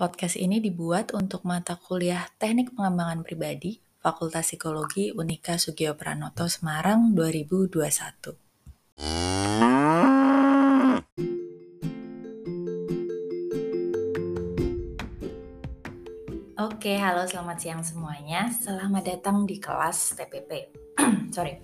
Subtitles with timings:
[0.00, 7.12] Podcast ini dibuat untuk mata kuliah Teknik Pengembangan Pribadi, Fakultas Psikologi Unika Sugio Pranoto Semarang
[7.12, 8.32] 2021.
[16.56, 18.48] Oke, halo selamat siang semuanya.
[18.56, 20.72] Selamat datang di kelas TPP.
[21.30, 21.62] Sorry.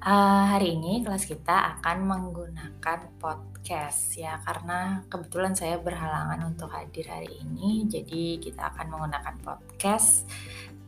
[0.00, 7.04] Uh, hari ini kelas kita akan menggunakan podcast ya karena kebetulan saya berhalangan untuk hadir
[7.04, 10.24] hari ini jadi kita akan menggunakan podcast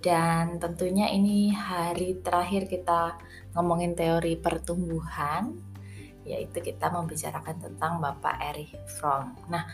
[0.01, 3.21] dan tentunya ini hari terakhir kita
[3.53, 5.61] ngomongin teori pertumbuhan
[6.25, 9.35] yaitu kita membicarakan tentang Bapak Erich Fromm.
[9.51, 9.67] Nah,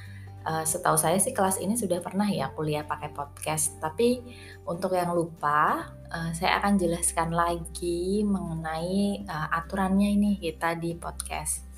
[0.48, 4.24] Uh, setahu saya sih kelas ini sudah pernah ya kuliah pakai podcast, tapi
[4.64, 11.68] untuk yang lupa, uh, saya akan jelaskan lagi mengenai uh, aturannya ini kita di podcast.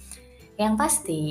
[0.61, 1.25] Yang pasti,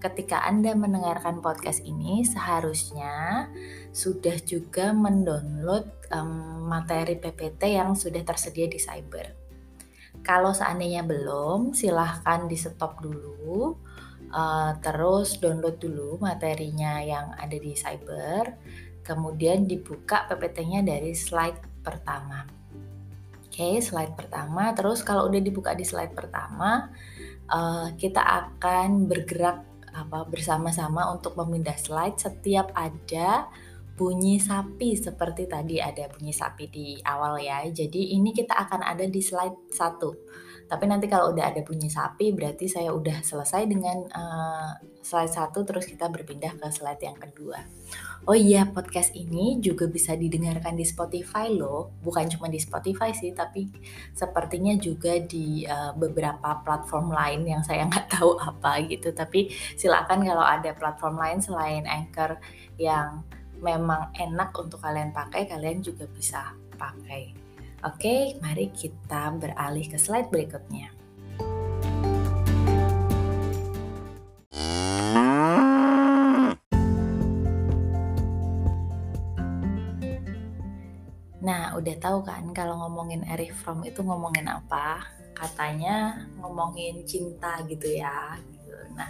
[0.00, 3.44] ketika Anda mendengarkan podcast ini, seharusnya
[3.92, 6.08] sudah juga mendownload
[6.64, 9.36] materi PPT yang sudah tersedia di Cyber.
[10.24, 13.76] Kalau seandainya belum, silahkan di stop dulu
[14.34, 18.56] uh, terus download dulu materinya yang ada di Cyber,
[19.02, 22.46] kemudian dibuka PPT-nya dari slide pertama.
[23.50, 24.70] Oke, okay, slide pertama.
[24.72, 26.88] Terus kalau udah dibuka di slide pertama,
[27.50, 33.50] uh, kita akan bergerak apa bersama-sama untuk memindah slide setiap ada
[33.98, 37.60] bunyi sapi seperti tadi ada bunyi sapi di awal ya.
[37.68, 40.49] Jadi ini kita akan ada di slide 1.
[40.70, 45.66] Tapi nanti kalau udah ada bunyi sapi berarti saya udah selesai dengan uh, slide satu
[45.66, 47.58] terus kita berpindah ke slide yang kedua.
[48.28, 51.90] Oh iya, podcast ini juga bisa didengarkan di Spotify loh.
[52.04, 53.66] Bukan cuma di Spotify sih, tapi
[54.14, 59.10] sepertinya juga di uh, beberapa platform lain yang saya nggak tahu apa gitu.
[59.10, 62.38] Tapi silakan kalau ada platform lain selain Anchor
[62.78, 63.26] yang
[63.58, 67.39] memang enak untuk kalian pakai, kalian juga bisa pakai.
[67.80, 70.92] Oke, mari kita beralih ke slide berikutnya.
[81.40, 85.00] Nah, udah tahu kan kalau ngomongin Erich Fromm itu ngomongin apa?
[85.32, 88.36] Katanya ngomongin cinta gitu ya.
[88.92, 89.08] Nah,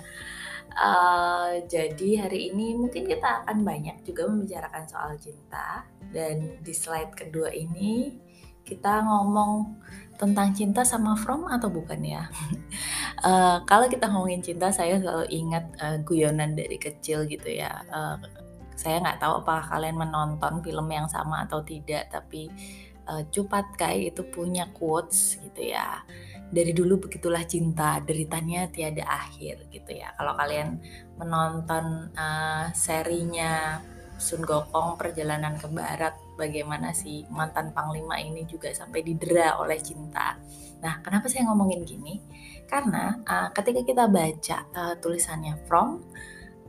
[0.78, 5.82] uh, jadi hari ini mungkin kita akan banyak juga membicarakan soal cinta
[6.14, 8.29] dan di slide kedua ini
[8.64, 9.80] kita ngomong
[10.20, 12.28] tentang cinta sama From atau bukan ya?
[13.24, 17.80] uh, kalau kita ngomongin cinta, saya selalu ingat uh, guyonan dari kecil gitu ya.
[17.88, 18.20] Uh,
[18.76, 22.52] saya nggak tahu apakah kalian menonton film yang sama atau tidak, tapi
[23.08, 26.04] uh, Cupat Kai itu punya quotes gitu ya.
[26.50, 30.12] Dari dulu begitulah cinta, deritanya tiada akhir gitu ya.
[30.20, 30.82] Kalau kalian
[31.16, 33.80] menonton uh, serinya
[34.20, 40.36] Sun Gokong Perjalanan ke Barat bagaimana si mantan panglima ini juga sampai didera oleh cinta.
[40.84, 42.20] Nah, kenapa saya ngomongin gini?
[42.68, 46.04] Karena uh, ketika kita baca uh, tulisannya From,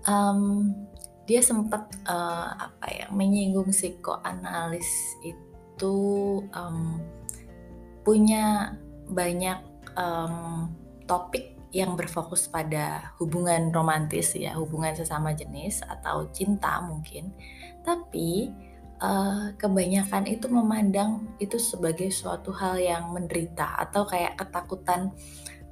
[0.08, 0.72] um,
[1.30, 4.90] dia sempat uh, apa ya menyinggung psikoanalis
[5.22, 5.96] itu
[6.52, 7.00] um,
[8.02, 8.76] punya
[9.08, 9.62] banyak
[9.96, 10.68] um,
[11.06, 17.32] topik yang berfokus pada hubungan romantis ya, hubungan sesama jenis atau cinta mungkin.
[17.82, 18.52] Tapi
[19.00, 25.16] uh, kebanyakan itu memandang itu sebagai suatu hal yang menderita atau kayak ketakutan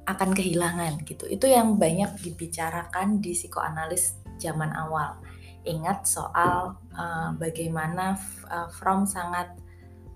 [0.08, 1.28] akan kehilangan gitu.
[1.28, 5.20] Itu yang banyak dibicarakan di psikoanalis zaman awal.
[5.68, 8.16] Ingat soal uh, bagaimana
[8.48, 9.52] uh, From sangat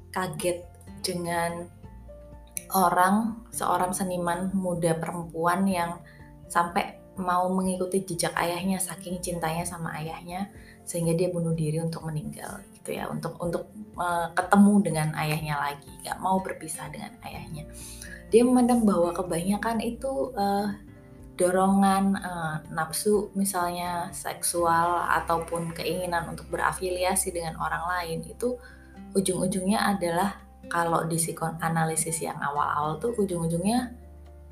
[0.08, 0.64] kaget
[1.04, 1.68] dengan
[2.72, 6.00] orang seorang seniman muda perempuan yang
[6.48, 10.50] sampai mau mengikuti jejak ayahnya saking cintanya sama ayahnya
[10.84, 13.08] sehingga dia bunuh diri untuk meninggal gitu ya.
[13.08, 17.64] Untuk untuk uh, ketemu dengan ayahnya lagi gak mau berpisah dengan ayahnya.
[18.28, 20.74] Dia memandang bahwa kebanyakan itu uh,
[21.34, 28.54] dorongan uh, nafsu misalnya seksual ataupun keinginan untuk berafiliasi dengan orang lain itu
[29.18, 33.94] ujung-ujungnya adalah kalau di psikoanalisis yang awal-awal tuh ujung-ujungnya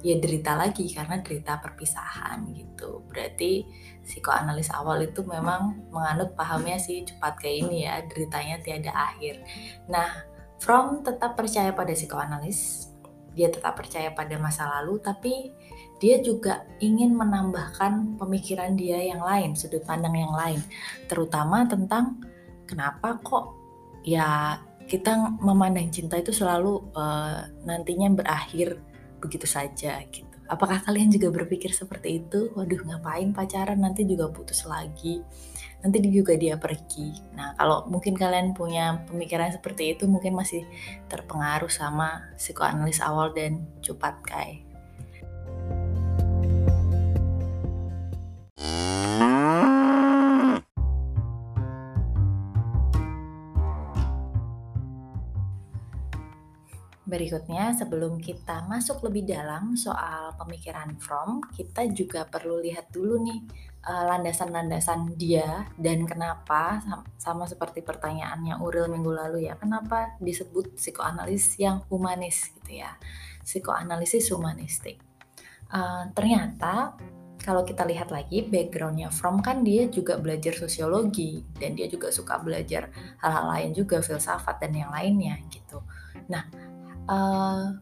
[0.02, 3.06] ya derita lagi karena derita perpisahan gitu.
[3.06, 3.66] Berarti
[4.02, 9.42] psikoanalis awal itu memang menganut pahamnya sih cepat kayak ini ya, deritanya tiada akhir.
[9.86, 10.32] Nah,
[10.62, 12.86] From tetap percaya pada psikoanalis,
[13.34, 15.50] dia tetap percaya pada masa lalu, tapi
[15.98, 20.62] dia juga ingin menambahkan pemikiran dia yang lain, sudut pandang yang lain,
[21.10, 22.22] terutama tentang
[22.62, 23.58] kenapa kok
[24.06, 24.54] ya
[24.86, 28.80] kita memandang cinta itu selalu uh, nantinya berakhir
[29.22, 30.28] begitu saja gitu.
[30.50, 32.52] Apakah kalian juga berpikir seperti itu?
[32.52, 35.24] Waduh, ngapain pacaran nanti juga putus lagi.
[35.80, 37.14] Nanti juga dia pergi.
[37.32, 40.68] Nah, kalau mungkin kalian punya pemikiran seperti itu, mungkin masih
[41.08, 44.71] terpengaruh sama psikoanalis awal dan Cupat Kai.
[57.12, 63.44] Berikutnya, sebelum kita masuk lebih dalam soal pemikiran From, kita juga perlu lihat dulu nih
[63.84, 66.80] eh, landasan-landasan dia dan kenapa
[67.20, 72.96] sama seperti pertanyaannya Uril minggu lalu ya, kenapa disebut psikoanalis yang humanis gitu ya,
[73.44, 74.96] psikoanalisis humanistik.
[75.72, 76.96] Uh, ternyata
[77.40, 82.36] kalau kita lihat lagi backgroundnya From kan dia juga belajar sosiologi dan dia juga suka
[82.38, 82.92] belajar
[83.24, 85.80] hal-hal lain juga filsafat dan yang lainnya gitu.
[86.28, 86.71] Nah
[87.12, 87.76] uh,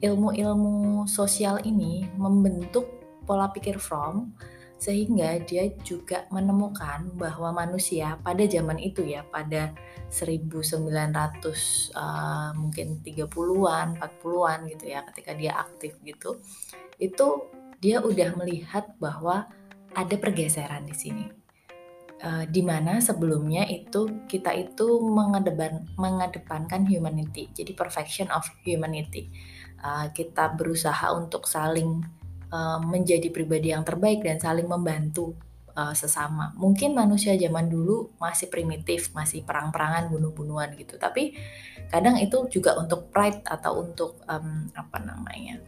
[0.00, 2.88] ilmu-ilmu sosial ini membentuk
[3.28, 4.32] pola pikir Fromm
[4.80, 9.72] sehingga dia juga menemukan bahwa manusia pada zaman itu ya pada
[10.12, 10.92] 1900
[11.96, 16.36] uh, mungkin 30-an, 40-an gitu ya ketika dia aktif gitu.
[17.00, 17.48] Itu
[17.80, 19.48] dia udah melihat bahwa
[19.96, 21.43] ada pergeseran di sini
[22.24, 29.28] uh, di mana sebelumnya itu kita itu mengedepan, mengedepankan humanity, jadi perfection of humanity.
[29.84, 32.00] Uh, kita berusaha untuk saling
[32.48, 35.36] uh, menjadi pribadi yang terbaik dan saling membantu
[35.76, 36.56] uh, sesama.
[36.56, 40.96] Mungkin manusia zaman dulu masih primitif, masih perang-perangan, bunuh-bunuhan gitu.
[40.96, 41.36] Tapi
[41.92, 45.60] kadang itu juga untuk pride atau untuk um, apa namanya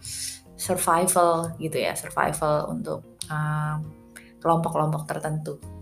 [0.57, 3.05] survival gitu ya, survival untuk
[4.41, 5.76] kelompok-kelompok tertentu.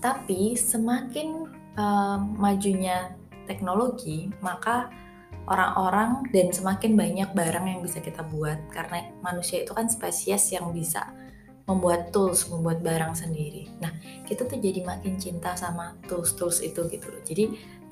[0.00, 3.14] Tapi semakin uh, majunya
[3.44, 4.88] teknologi, maka
[5.50, 10.70] orang-orang dan semakin banyak barang yang bisa kita buat karena manusia itu kan spesies yang
[10.70, 11.10] bisa
[11.70, 13.70] membuat tools, membuat barang sendiri.
[13.78, 13.94] Nah,
[14.26, 17.22] kita tuh jadi makin cinta sama tools-tools itu gitu loh.
[17.22, 17.44] Jadi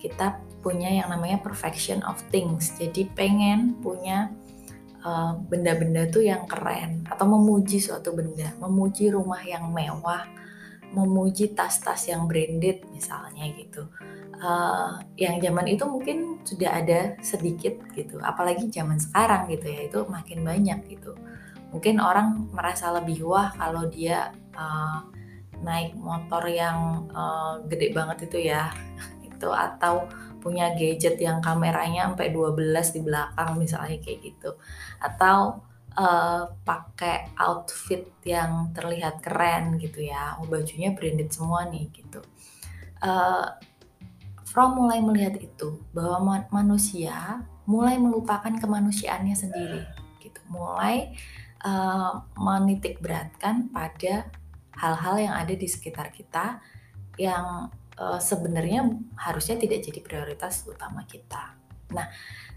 [0.03, 2.75] kita punya yang namanya perfection of things.
[2.75, 4.35] Jadi pengen punya
[4.99, 10.27] eh, benda-benda uh, tuh yang keren atau memuji suatu benda, memuji rumah yang mewah,
[10.93, 13.89] memuji tas-tas yang branded misalnya gitu.
[14.39, 19.99] Uh, yang zaman itu mungkin sudah ada sedikit gitu, apalagi zaman sekarang gitu ya itu
[20.07, 21.19] makin banyak gitu.
[21.75, 25.03] Mungkin orang merasa lebih wah kalau dia uh,
[25.59, 28.71] naik motor yang uh, gede banget itu ya,
[29.29, 30.07] itu atau
[30.39, 34.55] punya gadget yang kameranya sampai 12 di belakang misalnya kayak gitu,
[35.03, 35.67] atau
[35.99, 42.23] uh, pakai outfit yang terlihat keren gitu ya, oh bajunya branded semua nih gitu.
[43.03, 43.59] Uh,
[44.49, 49.85] From mulai melihat itu bahwa manusia mulai melupakan kemanusiaannya sendiri
[50.25, 51.13] gitu, mulai
[51.69, 54.25] uh, menitik beratkan pada
[54.73, 56.65] hal-hal yang ada di sekitar kita
[57.21, 57.69] yang
[58.01, 58.89] uh, sebenarnya
[59.21, 61.53] harusnya tidak jadi prioritas utama kita.
[61.93, 62.09] Nah,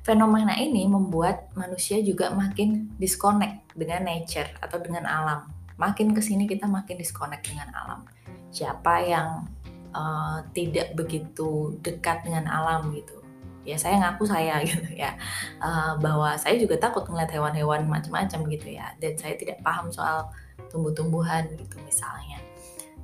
[0.02, 5.46] Fenomena ini membuat manusia juga makin disconnect dengan nature atau dengan alam.
[5.78, 8.10] Makin ke sini kita makin disconnect dengan alam.
[8.50, 9.46] Siapa yang
[9.94, 13.22] uh, tidak begitu dekat dengan alam gitu?
[13.62, 15.14] Ya saya ngaku saya gitu ya,
[15.62, 20.34] uh, bahwa saya juga takut ngeliat hewan-hewan macam-macam gitu ya, dan saya tidak paham soal
[20.74, 22.42] tumbuh-tumbuhan gitu misalnya.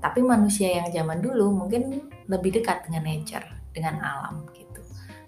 [0.01, 4.81] Tapi manusia yang zaman dulu mungkin lebih dekat dengan nature, dengan alam gitu.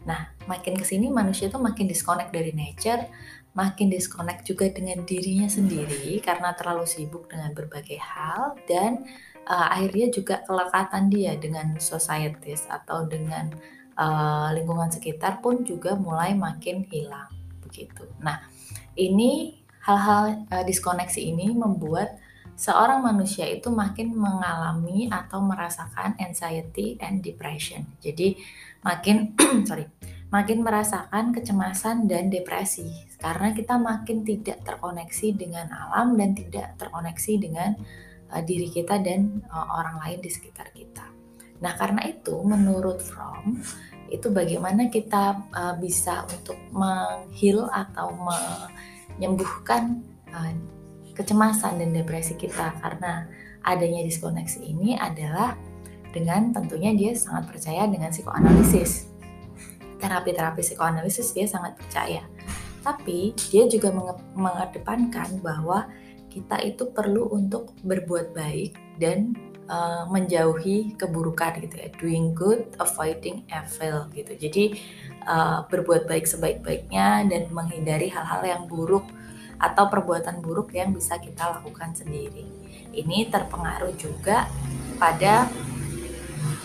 [0.09, 3.05] Nah, makin ke sini manusia tuh makin disconnect dari nature,
[3.53, 9.05] makin disconnect juga dengan dirinya sendiri karena terlalu sibuk dengan berbagai hal dan
[9.45, 13.53] uh, akhirnya juga kelekatan dia dengan societies atau dengan
[13.97, 17.29] uh, lingkungan sekitar pun juga mulai makin hilang
[17.61, 18.09] begitu.
[18.25, 18.41] Nah,
[18.97, 22.17] ini hal-hal uh, diskoneksi ini membuat
[22.59, 27.87] seorang manusia itu makin mengalami atau merasakan anxiety and depression.
[28.03, 28.35] Jadi
[28.83, 29.31] makin
[29.67, 29.87] sorry
[30.29, 32.85] makin merasakan kecemasan dan depresi
[33.17, 37.73] karena kita makin tidak terkoneksi dengan alam dan tidak terkoneksi dengan
[38.29, 41.05] uh, diri kita dan uh, orang lain di sekitar kita.
[41.59, 43.59] Nah, karena itu menurut From
[44.09, 50.01] itu bagaimana kita uh, bisa untuk menghil atau menyembuhkan
[50.33, 50.53] uh,
[51.13, 53.27] kecemasan dan depresi kita karena
[53.65, 55.53] adanya diskoneksi ini adalah
[56.09, 59.08] dengan tentunya dia sangat percaya dengan psikoanalisis.
[59.99, 62.23] Terapi-terapi psikoanalisis dia sangat percaya.
[62.79, 63.91] Tapi dia juga
[64.33, 65.91] mengedepankan bahwa
[66.31, 69.35] kita itu perlu untuk berbuat baik dan
[69.67, 71.89] uh, menjauhi keburukan gitu ya.
[71.99, 74.33] Doing good, avoiding evil gitu.
[74.39, 74.63] Jadi
[75.27, 79.03] uh, berbuat baik sebaik-baiknya dan menghindari hal-hal yang buruk
[79.59, 82.47] atau perbuatan buruk yang bisa kita lakukan sendiri.
[82.95, 84.47] Ini terpengaruh juga
[84.95, 85.51] pada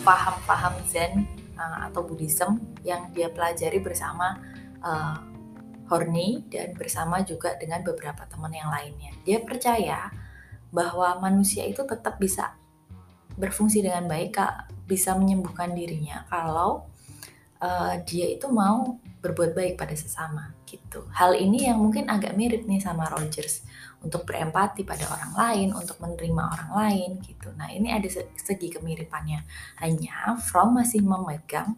[0.07, 1.27] paham-paham Zen
[1.59, 4.39] uh, atau Buddhism yang dia pelajari bersama
[4.85, 5.19] uh,
[5.89, 9.13] Horny dan bersama juga dengan beberapa teman yang lainnya.
[9.25, 10.09] Dia percaya
[10.73, 12.57] bahwa manusia itu tetap bisa
[13.37, 14.39] berfungsi dengan baik,
[14.89, 16.89] bisa menyembuhkan dirinya kalau
[17.61, 21.09] uh, dia itu mau berbuat baik pada sesama gitu.
[21.17, 23.65] Hal ini yang mungkin agak mirip nih sama Rogers
[24.05, 27.49] untuk berempati pada orang lain, untuk menerima orang lain gitu.
[27.57, 28.05] Nah, ini ada
[28.37, 29.41] segi kemiripannya.
[29.81, 31.73] Hanya From masih memegang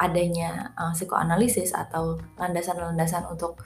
[0.00, 3.60] adanya uh, psikoanalisis atau landasan-landasan untuk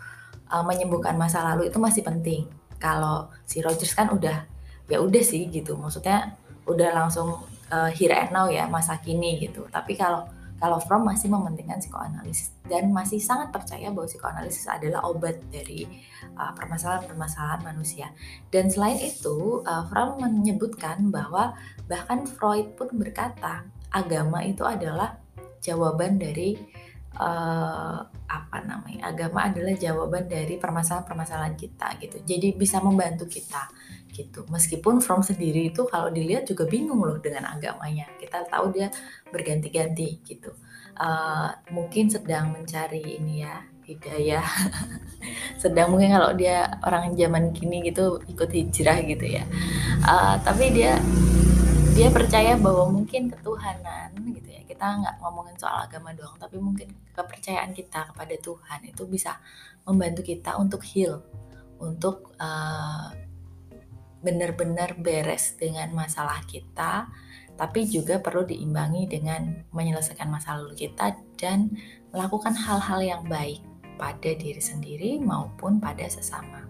[0.50, 2.50] uh, menyembuhkan masa lalu itu masih penting.
[2.82, 4.42] Kalau si Rogers kan udah
[4.90, 5.78] ya udah sih gitu.
[5.78, 6.34] Maksudnya
[6.66, 7.38] udah langsung
[7.70, 9.70] uh, here and now ya masa kini gitu.
[9.70, 10.26] Tapi kalau
[10.62, 15.90] kalau From masih mementingkan psikoanalisis dan masih sangat percaya bahwa psikoanalisis adalah obat dari
[16.38, 18.14] uh, permasalahan-permasalahan uh, manusia.
[18.46, 21.58] Dan selain itu, uh, From menyebutkan bahwa
[21.90, 25.18] bahkan Freud pun berkata agama itu adalah
[25.58, 26.54] jawaban dari
[27.18, 27.98] uh,
[28.30, 32.22] apa namanya agama adalah jawaban dari permasalahan-permasalahan kita gitu.
[32.22, 33.66] Jadi bisa membantu kita
[34.12, 34.44] gitu.
[34.52, 38.06] Meskipun From sendiri itu kalau dilihat juga bingung loh dengan agamanya.
[38.20, 38.92] Kita tahu dia
[39.32, 40.52] berganti-ganti gitu.
[40.92, 44.44] Uh, mungkin sedang mencari ini ya hidayah.
[45.62, 49.48] sedang mungkin kalau dia orang zaman kini gitu ikut hijrah gitu ya.
[50.04, 51.00] Uh, tapi dia
[51.92, 56.88] dia percaya bahwa mungkin ketuhanan gitu ya kita nggak ngomongin soal agama doang tapi mungkin
[57.12, 59.36] kepercayaan kita kepada Tuhan itu bisa
[59.84, 61.20] membantu kita untuk heal
[61.76, 63.12] untuk uh,
[64.22, 67.10] benar-benar beres dengan masalah kita,
[67.58, 71.68] tapi juga perlu diimbangi dengan menyelesaikan masalah lalu kita dan
[72.14, 73.60] melakukan hal-hal yang baik
[74.00, 76.64] pada diri sendiri maupun pada sesama.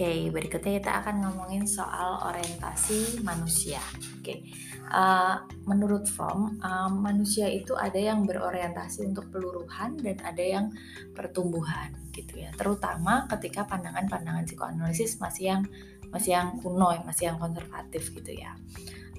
[0.00, 3.84] Oke, berikutnya kita akan ngomongin soal orientasi manusia.
[4.16, 4.48] Oke,
[4.88, 10.66] uh, menurut Fromm, uh, manusia itu ada yang berorientasi untuk peluruhan dan ada yang
[11.12, 12.48] pertumbuhan, gitu ya.
[12.56, 15.62] Terutama ketika pandangan-pandangan psikoanalisis masih yang
[16.08, 18.56] masih yang kuno, masih yang konservatif, gitu ya.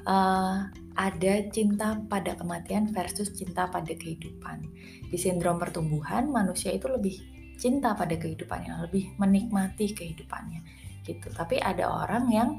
[0.02, 0.66] Uh,
[0.98, 4.66] ada cinta pada kematian versus cinta pada kehidupan.
[5.14, 7.22] Di sindrom pertumbuhan, manusia itu lebih
[7.62, 10.66] cinta pada kehidupannya, lebih menikmati kehidupannya
[11.06, 11.30] gitu.
[11.30, 12.50] Tapi ada orang yang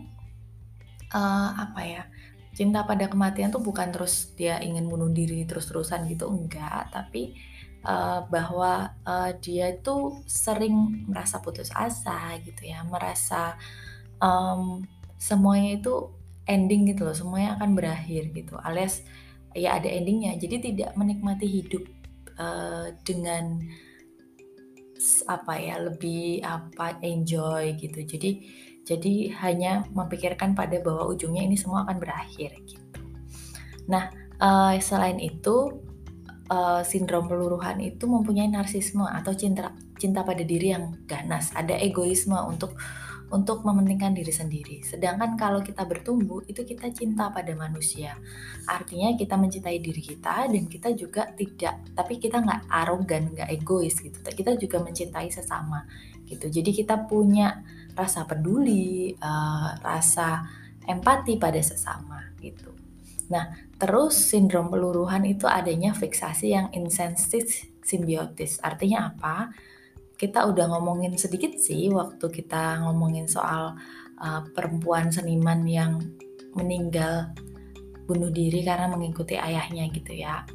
[1.11, 2.02] uh, apa ya
[2.52, 7.35] cinta pada kematian tuh bukan terus dia ingin bunuh diri terus-terusan gitu enggak, tapi
[7.82, 13.56] uh, bahwa uh, dia itu sering merasa putus asa gitu ya, merasa
[14.21, 14.85] um,
[15.16, 16.12] semuanya itu
[16.44, 19.00] ending gitu loh, semuanya akan berakhir gitu, alias
[19.56, 21.88] ya ada endingnya, jadi tidak menikmati hidup
[22.37, 23.64] uh, dengan
[25.26, 28.02] apa ya lebih apa enjoy gitu.
[28.06, 28.30] Jadi
[28.82, 33.00] jadi hanya memikirkan pada bahwa ujungnya ini semua akan berakhir gitu.
[33.87, 34.11] Nah
[34.42, 35.82] uh, selain itu
[36.50, 41.54] uh, sindrom peluruhan itu mempunyai narsisme atau cinta cinta pada diri yang ganas.
[41.54, 42.75] Ada egoisme untuk
[43.32, 44.84] untuk mementingkan diri sendiri.
[44.84, 48.12] Sedangkan kalau kita bertumbuh, itu kita cinta pada manusia.
[48.68, 53.96] Artinya kita mencintai diri kita dan kita juga tidak, tapi kita nggak arogan, nggak egois
[53.96, 54.20] gitu.
[54.20, 55.88] Kita juga mencintai sesama
[56.28, 56.52] gitu.
[56.52, 57.64] Jadi kita punya
[57.96, 60.44] rasa peduli, uh, rasa
[60.84, 62.72] empati pada sesama gitu.
[63.32, 63.48] Nah,
[63.80, 68.60] terus sindrom peluruhan itu adanya fiksasi yang insensitif simbiotis.
[68.60, 69.50] Artinya apa?
[70.22, 73.74] Kita udah ngomongin sedikit sih waktu kita ngomongin soal
[74.22, 75.98] uh, perempuan seniman yang
[76.54, 77.34] meninggal
[78.06, 80.46] bunuh diri karena mengikuti ayahnya gitu ya.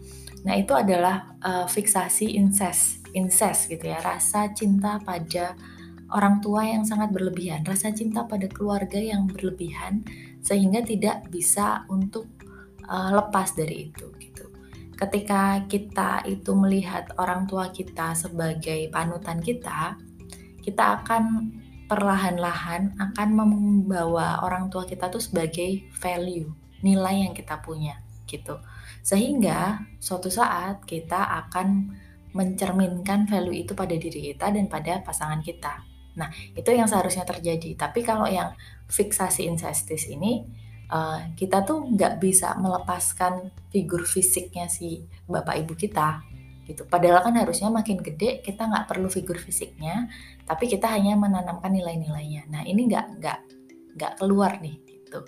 [0.47, 5.59] Nah itu adalah uh, fiksasi incest, incest gitu ya, rasa cinta pada
[6.15, 10.07] orang tua yang sangat berlebihan, rasa cinta pada keluarga yang berlebihan
[10.39, 12.23] sehingga tidak bisa untuk
[12.87, 14.07] uh, lepas dari itu
[14.97, 19.93] ketika kita itu melihat orang tua kita sebagai panutan kita,
[20.65, 21.53] kita akan
[21.87, 26.51] perlahan-lahan akan membawa orang tua kita tuh sebagai value,
[26.83, 28.59] nilai yang kita punya gitu.
[29.05, 31.95] Sehingga suatu saat kita akan
[32.35, 35.87] mencerminkan value itu pada diri kita dan pada pasangan kita.
[36.19, 36.27] Nah,
[36.57, 37.77] itu yang seharusnya terjadi.
[37.77, 38.51] Tapi kalau yang
[38.91, 40.43] fiksasi incestis ini
[40.91, 46.23] uh, kita tuh nggak bisa melepaskan figur fisiknya si bapak ibu kita
[46.67, 46.83] gitu.
[46.83, 50.11] Padahal kan harusnya makin gede kita nggak perlu figur fisiknya,
[50.43, 52.51] tapi kita hanya menanamkan nilai-nilainya.
[52.51, 53.39] Nah ini nggak nggak
[53.95, 54.75] nggak keluar nih.
[54.83, 55.19] Gitu.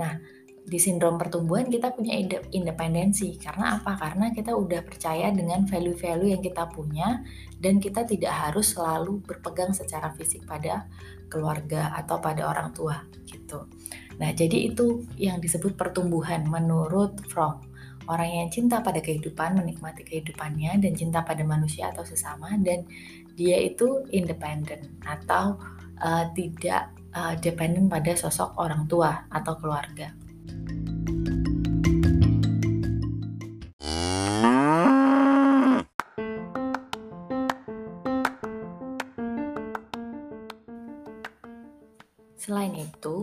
[0.00, 0.16] Nah,
[0.62, 2.14] di sindrom pertumbuhan kita punya
[2.54, 3.98] independensi karena apa?
[3.98, 7.20] Karena kita udah percaya dengan value-value yang kita punya
[7.58, 10.86] dan kita tidak harus selalu berpegang secara fisik pada
[11.26, 13.66] keluarga atau pada orang tua gitu.
[14.20, 17.64] Nah, jadi itu yang disebut pertumbuhan menurut Fromm.
[18.10, 22.82] Orang yang cinta pada kehidupan, menikmati kehidupannya dan cinta pada manusia atau sesama dan
[23.38, 25.56] dia itu independen atau
[26.02, 30.10] uh, tidak uh, dependen pada sosok orang tua atau keluarga.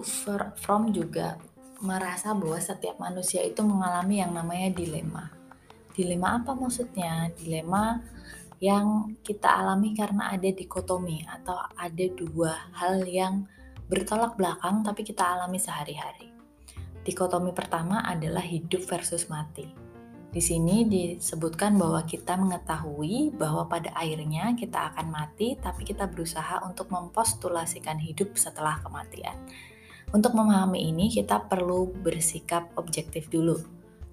[0.10, 1.38] Itu, From juga
[1.80, 5.32] merasa bahwa setiap manusia itu mengalami yang namanya dilema.
[5.96, 7.32] Dilema apa maksudnya?
[7.38, 8.02] Dilema
[8.60, 13.48] yang kita alami karena ada dikotomi atau ada dua hal yang
[13.88, 16.30] bertolak belakang tapi kita alami sehari-hari.
[17.08, 19.90] Dikotomi pertama adalah hidup versus mati.
[20.30, 26.62] Di sini disebutkan bahwa kita mengetahui bahwa pada akhirnya kita akan mati, tapi kita berusaha
[26.62, 29.34] untuk mempostulasikan hidup setelah kematian.
[30.10, 33.58] Untuk memahami ini, kita perlu bersikap objektif dulu.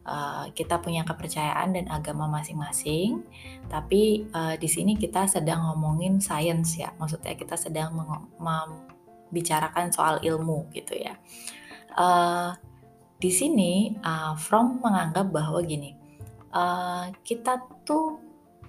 [0.06, 3.26] Uh, kita punya kepercayaan dan agama masing-masing,
[3.66, 7.90] tapi uh, di sini kita sedang ngomongin sains ya, maksudnya kita sedang
[8.38, 11.18] membicarakan soal ilmu gitu ya.
[11.98, 12.54] Uh,
[13.18, 15.98] di sini uh, From menganggap bahwa gini,
[16.54, 18.22] uh, kita tuh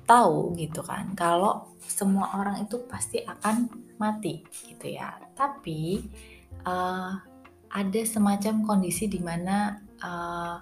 [0.07, 3.67] tahu gitu kan kalau semua orang itu pasti akan
[3.99, 4.39] mati
[4.71, 5.99] gitu ya tapi
[6.65, 7.11] uh,
[7.67, 10.57] ada semacam kondisi di mana uh,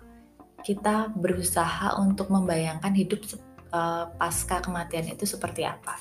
[0.66, 3.22] kita berusaha untuk membayangkan hidup
[3.70, 5.96] uh, pasca kematian itu seperti apa.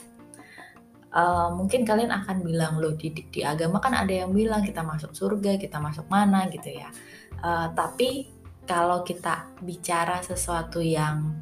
[1.15, 5.15] Uh, mungkin kalian akan bilang loh di, di agama kan ada yang bilang kita masuk
[5.15, 6.91] surga kita masuk mana gitu ya.
[7.39, 8.35] Uh, tapi
[8.65, 11.39] kalau kita bicara sesuatu yang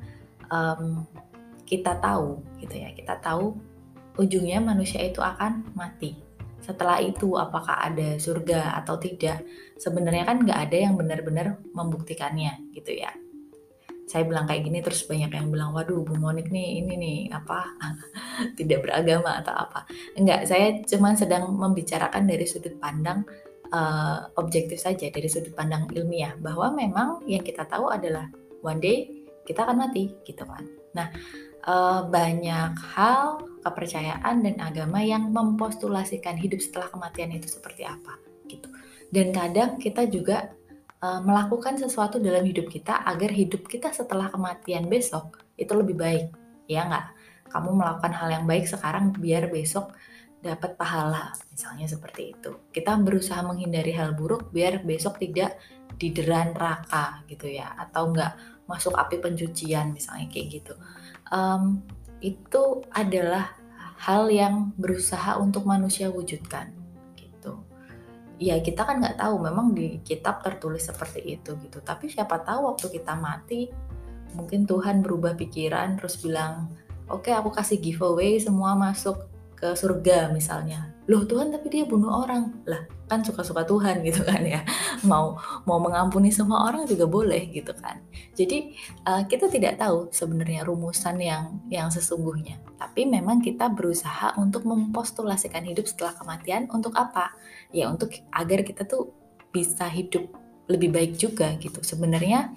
[0.50, 1.06] um,
[1.64, 3.56] kita tahu gitu ya kita tahu
[4.20, 6.20] ujungnya manusia itu akan mati
[6.62, 9.42] setelah itu apakah ada surga atau tidak?
[9.74, 13.10] Sebenarnya kan nggak ada yang benar-benar membuktikannya gitu ya.
[14.06, 17.64] Saya bilang kayak gini terus banyak yang bilang waduh Bu Monik nih ini nih apa
[18.58, 19.90] tidak beragama atau apa.
[20.14, 23.26] Enggak saya cuma sedang membicarakan dari sudut pandang
[23.74, 28.28] uh, objektif saja dari sudut pandang ilmiah bahwa memang yang kita tahu adalah
[28.62, 29.10] one day
[29.42, 30.62] kita akan mati gitu kan.
[30.92, 31.08] Nah,
[31.66, 38.18] uh, banyak hal kepercayaan dan agama yang mempostulasikan hidup setelah kematian itu seperti apa
[38.50, 38.68] gitu.
[39.12, 40.50] Dan kadang kita juga
[40.98, 46.26] uh, melakukan sesuatu dalam hidup kita agar hidup kita setelah kematian besok itu lebih baik.
[46.66, 47.06] Ya nggak?
[47.52, 49.92] Kamu melakukan hal yang baik sekarang biar besok
[50.42, 52.50] dapat pahala, misalnya seperti itu.
[52.74, 55.54] Kita berusaha menghindari hal buruk biar besok tidak
[55.94, 58.34] didera neraka gitu ya, atau enggak
[58.66, 60.74] masuk api pencucian misalnya kayak gitu.
[61.32, 61.80] Um,
[62.20, 63.56] itu adalah
[63.96, 66.70] hal yang berusaha untuk manusia wujudkan
[67.16, 67.64] gitu.
[68.36, 71.80] Ya kita kan nggak tahu, memang di kitab tertulis seperti itu gitu.
[71.80, 73.72] Tapi siapa tahu waktu kita mati,
[74.36, 76.68] mungkin Tuhan berubah pikiran terus bilang,
[77.08, 79.24] oke okay, aku kasih giveaway semua masuk
[79.56, 82.62] ke surga misalnya loh Tuhan tapi dia bunuh orang.
[82.66, 84.62] Lah kan suka-suka Tuhan gitu kan ya.
[85.10, 85.34] Mau
[85.66, 87.98] mau mengampuni semua orang juga boleh gitu kan.
[88.38, 88.72] Jadi
[89.04, 92.62] uh, kita tidak tahu sebenarnya rumusan yang yang sesungguhnya.
[92.78, 97.34] Tapi memang kita berusaha untuk mempostulasikan hidup setelah kematian untuk apa?
[97.74, 99.10] Ya untuk agar kita tuh
[99.50, 100.30] bisa hidup
[100.70, 101.82] lebih baik juga gitu.
[101.82, 102.54] Sebenarnya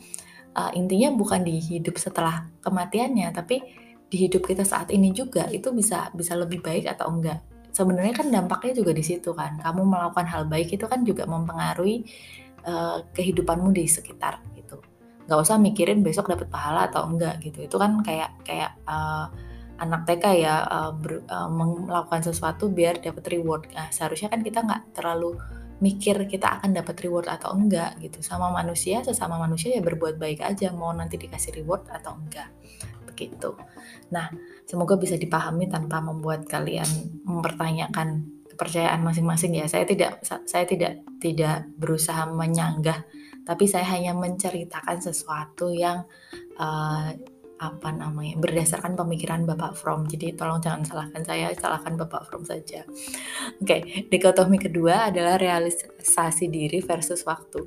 [0.53, 3.59] uh, intinya bukan di hidup setelah kematiannya tapi
[4.05, 5.49] di hidup kita saat ini juga.
[5.49, 9.59] Itu bisa bisa lebih baik atau enggak sebenarnya kan dampaknya juga di situ kan.
[9.59, 12.07] Kamu melakukan hal baik itu kan juga mempengaruhi
[12.63, 14.79] uh, kehidupanmu di sekitar gitu.
[15.27, 17.67] Nggak usah mikirin besok dapat pahala atau enggak gitu.
[17.67, 19.27] Itu kan kayak kayak uh,
[19.75, 23.67] anak TK ya uh, ber, uh, melakukan sesuatu biar dapat reward.
[23.75, 25.35] Nah, seharusnya kan kita nggak terlalu
[25.83, 28.23] mikir kita akan dapat reward atau enggak gitu.
[28.23, 30.71] Sama manusia sesama manusia ya berbuat baik aja.
[30.71, 32.47] Mau nanti dikasih reward atau enggak
[33.15, 33.57] gitu.
[34.11, 34.29] Nah,
[34.67, 36.87] semoga bisa dipahami tanpa membuat kalian
[37.23, 39.67] mempertanyakan kepercayaan masing-masing ya.
[39.67, 43.03] Saya tidak saya tidak tidak berusaha menyanggah,
[43.43, 46.07] tapi saya hanya menceritakan sesuatu yang
[46.55, 47.11] uh,
[47.55, 50.07] apa namanya berdasarkan pemikiran Bapak From.
[50.07, 52.83] Jadi tolong jangan salahkan saya, salahkan Bapak From saja.
[53.59, 57.63] Oke, okay, dikotomi kedua adalah realisasi diri versus waktu.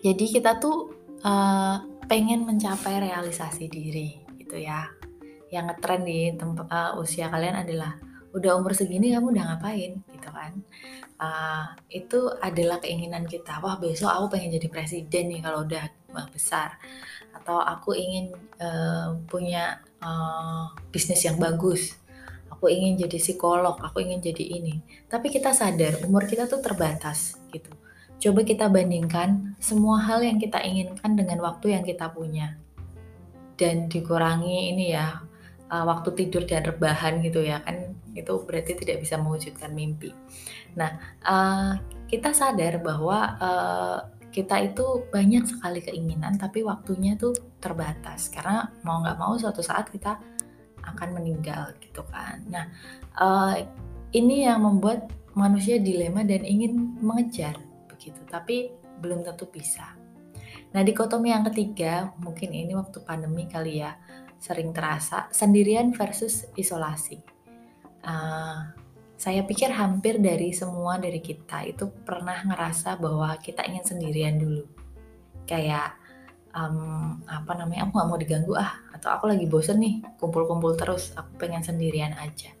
[0.00, 0.92] Jadi kita tuh
[1.24, 1.76] uh,
[2.08, 4.90] pengen mencapai realisasi diri gitu ya.
[5.54, 7.94] Yang ngetren di tempat uh, usia kalian adalah
[8.34, 10.02] udah umur segini kamu udah ngapain?
[10.10, 10.52] Gitu kan.
[11.22, 13.62] Uh, itu adalah keinginan kita.
[13.62, 15.86] Wah besok aku pengen jadi presiden nih kalau udah
[16.34, 16.82] besar.
[17.30, 21.94] Atau aku ingin uh, punya uh, bisnis yang bagus.
[22.50, 24.82] Aku ingin jadi psikolog aku ingin jadi ini.
[25.06, 27.70] Tapi kita sadar umur kita tuh terbatas gitu.
[28.20, 32.60] Coba kita bandingkan semua hal yang kita inginkan dengan waktu yang kita punya
[33.60, 35.20] dan dikurangi ini ya
[35.68, 40.16] uh, waktu tidur dan rebahan gitu ya kan itu berarti tidak bisa mewujudkan mimpi.
[40.80, 41.76] Nah uh,
[42.08, 43.98] kita sadar bahwa uh,
[44.32, 49.92] kita itu banyak sekali keinginan tapi waktunya tuh terbatas karena mau nggak mau suatu saat
[49.92, 50.16] kita
[50.80, 52.40] akan meninggal gitu kan.
[52.48, 52.64] Nah
[54.10, 57.58] ini yang membuat manusia dilema dan ingin mengejar
[57.90, 59.99] begitu tapi belum tentu bisa.
[60.70, 63.98] Nah dikotomi yang ketiga mungkin ini waktu pandemi kali ya
[64.38, 67.20] sering terasa sendirian versus isolasi.
[68.00, 68.72] Uh,
[69.20, 74.64] saya pikir hampir dari semua dari kita itu pernah ngerasa bahwa kita ingin sendirian dulu.
[75.44, 75.98] Kayak
[76.56, 81.12] um, apa namanya aku nggak mau diganggu ah atau aku lagi bosen nih kumpul-kumpul terus
[81.18, 82.54] aku pengen sendirian aja.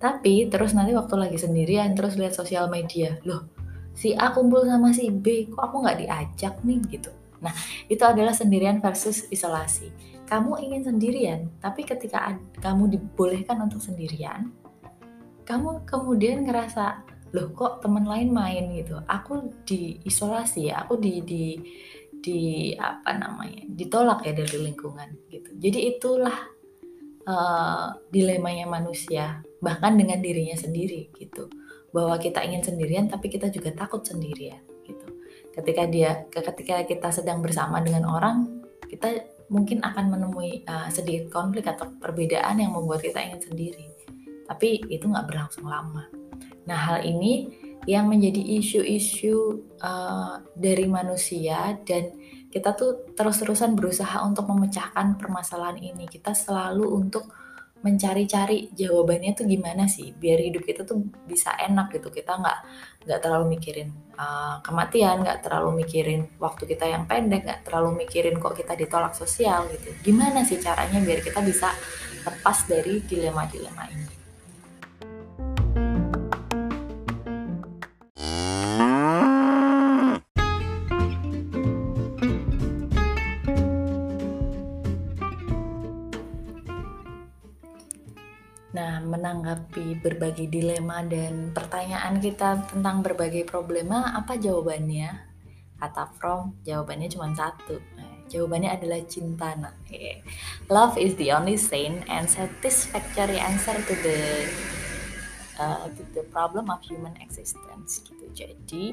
[0.00, 3.60] Tapi terus nanti waktu lagi sendirian terus lihat sosial media loh
[4.00, 7.12] si A kumpul sama si B kok aku nggak diajak nih gitu.
[7.40, 7.52] Nah
[7.88, 14.54] itu adalah sendirian versus isolasi kamu ingin sendirian, tapi ketika kamu dibolehkan untuk sendirian,
[15.42, 17.02] kamu kemudian ngerasa,
[17.34, 21.58] loh kok teman lain main gitu, aku diisolasi ya, aku di di
[22.14, 22.40] di
[22.78, 25.50] apa namanya, ditolak ya dari lingkungan gitu.
[25.58, 26.38] Jadi itulah
[27.26, 31.50] uh, dilemanya manusia, bahkan dengan dirinya sendiri gitu,
[31.90, 34.62] bahwa kita ingin sendirian tapi kita juga takut sendirian.
[35.50, 41.66] Ketika dia, ketika kita sedang bersama dengan orang, kita mungkin akan menemui uh, sedikit konflik
[41.66, 43.86] atau perbedaan yang membuat kita ingin sendiri.
[44.46, 46.06] Tapi itu nggak berlangsung lama.
[46.66, 47.50] Nah hal ini
[47.88, 52.14] yang menjadi isu-isu uh, dari manusia dan
[52.50, 56.06] kita tuh terus-terusan berusaha untuk memecahkan permasalahan ini.
[56.06, 57.30] Kita selalu untuk
[57.80, 62.12] mencari-cari jawabannya tuh gimana sih biar hidup kita tuh bisa enak gitu.
[62.12, 62.58] Kita nggak
[63.08, 63.88] nggak terlalu mikirin
[64.20, 69.16] uh, kematian nggak terlalu mikirin waktu kita yang pendek nggak terlalu mikirin kok kita ditolak
[69.16, 69.90] sosial gitu.
[70.04, 71.72] Gimana sih caranya biar kita bisa
[72.20, 74.19] lepas dari dilema-dilema ini
[89.30, 95.30] menanggapi berbagai dilema dan pertanyaan kita tentang berbagai problema, apa jawabannya?
[95.78, 97.78] Kata From, jawabannya cuma satu.
[97.94, 99.54] Nah, jawabannya adalah cinta.
[99.54, 99.70] Nah,
[100.66, 104.18] Love is the only sane and satisfactory answer to the
[105.62, 108.02] uh, to the problem of human existence.
[108.02, 108.26] Gitu.
[108.34, 108.84] Jadi,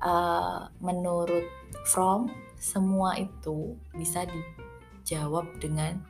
[0.00, 1.44] uh, menurut
[1.84, 6.00] From, semua itu bisa dijawab dengan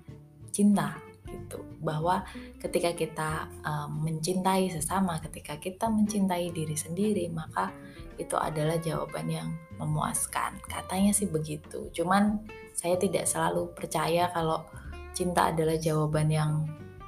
[0.55, 1.04] cinta
[1.35, 1.67] gitu.
[1.83, 2.23] Bahwa
[2.63, 7.75] ketika kita um, mencintai sesama ketika kita mencintai diri sendiri maka
[8.15, 9.49] itu adalah jawaban yang
[9.83, 10.63] memuaskan.
[10.71, 11.91] Katanya sih begitu.
[11.91, 14.63] Cuman saya tidak selalu percaya kalau
[15.11, 16.53] cinta adalah jawaban yang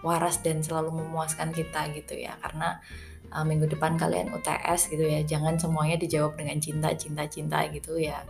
[0.02, 2.34] waras dan selalu memuaskan kita gitu ya.
[2.42, 2.82] Karena
[3.32, 7.98] uh, minggu depan kalian UTS gitu ya jangan semuanya dijawab dengan cinta cinta cinta gitu
[7.98, 8.22] ya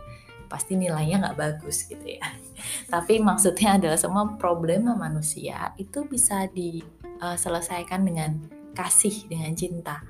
[0.47, 2.23] pasti nilainya nggak bagus gitu ya.
[2.93, 8.31] Tapi maksudnya adalah semua problema manusia itu bisa diselesaikan dengan
[8.73, 10.01] kasih, dengan cinta.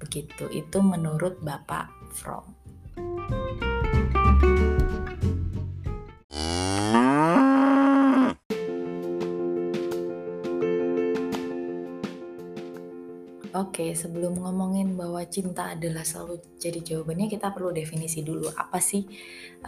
[0.00, 2.56] Begitu, itu menurut Bapak From.
[13.60, 19.04] Oke, sebelum ngomongin bahwa cinta adalah selalu jadi jawabannya, kita perlu definisi dulu apa sih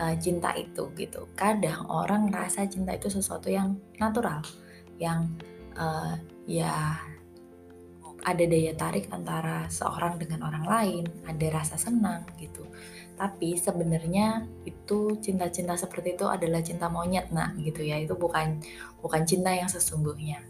[0.00, 1.28] uh, cinta itu gitu.
[1.36, 4.40] Kadang orang merasa cinta itu sesuatu yang natural,
[4.96, 5.28] yang
[5.76, 6.16] uh,
[6.48, 7.04] ya
[8.22, 12.64] ada daya tarik antara seorang dengan orang lain, ada rasa senang gitu.
[13.18, 18.00] Tapi sebenarnya itu cinta-cinta seperti itu adalah cinta monyet, nah gitu ya.
[18.00, 18.56] Itu bukan
[19.04, 20.40] bukan cinta yang sesungguhnya.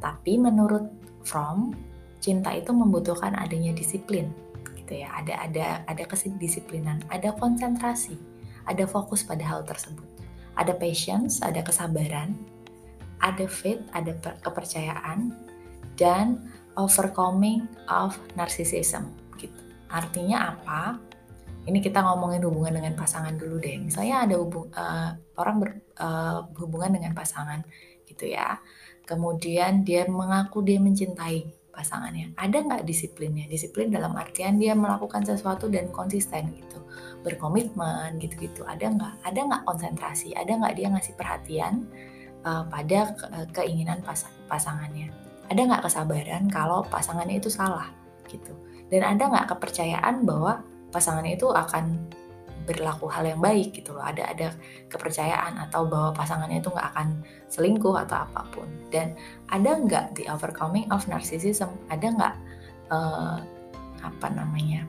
[0.00, 0.88] Tapi menurut
[1.26, 1.74] From
[2.22, 4.32] cinta itu membutuhkan adanya disiplin
[4.76, 5.12] gitu ya.
[5.22, 8.16] Ada ada ada kesidisiplinan ada konsentrasi
[8.66, 10.04] ada fokus pada hal tersebut.
[10.56, 12.34] Ada patience ada kesabaran
[13.20, 14.12] ada faith ada
[14.44, 15.32] kepercayaan
[15.96, 19.08] dan overcoming of narcissism
[19.40, 19.56] gitu.
[19.88, 21.00] Artinya apa?
[21.66, 23.74] Ini kita ngomongin hubungan dengan pasangan dulu deh.
[23.82, 25.56] Misalnya ada hubung uh, orang
[26.54, 27.60] berhubungan eh, uh, dengan pasangan
[28.06, 28.62] gitu ya.
[29.02, 32.32] Kemudian dia mengaku dia mencintai pasangannya.
[32.40, 33.44] Ada nggak disiplinnya?
[33.46, 36.80] Disiplin dalam artian dia melakukan sesuatu dan konsisten gitu,
[37.20, 38.64] berkomitmen gitu-gitu.
[38.64, 39.14] Ada nggak?
[39.28, 40.32] Ada nggak konsentrasi?
[40.32, 41.84] Ada nggak dia ngasih perhatian
[42.48, 43.26] uh, pada ke
[43.60, 45.12] keinginan pas pasangannya?
[45.52, 47.92] Ada nggak kesabaran kalau pasangannya itu salah
[48.26, 48.56] gitu?
[48.88, 52.08] Dan ada nggak kepercayaan bahwa pasangannya itu akan
[52.66, 54.02] berlaku hal yang baik gitu loh.
[54.02, 54.48] Ada ada
[54.90, 58.68] kepercayaan atau bahwa pasangannya itu nggak akan selingkuh atau apa pun.
[58.90, 59.14] Dan
[59.48, 61.70] ada nggak the overcoming of narcissism?
[61.88, 62.34] Ada nggak
[62.90, 63.38] uh,
[64.02, 64.84] apa namanya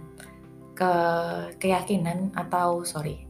[0.78, 0.94] ke
[1.58, 3.26] keyakinan atau sorry